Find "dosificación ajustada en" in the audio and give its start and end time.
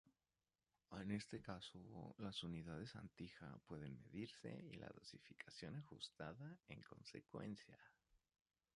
4.97-6.81